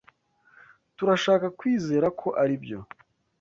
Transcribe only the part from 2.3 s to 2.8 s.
aribyo.